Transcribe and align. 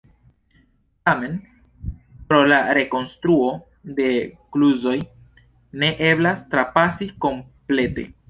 Tamen 1.09 1.35
pro 2.29 2.39
la 2.51 2.57
rekonstruo 2.77 3.51
de 3.99 4.07
kluzoj 4.55 4.95
ne 5.83 5.93
eblas 6.09 6.43
trapasi 6.55 7.09
komplete. 7.27 8.11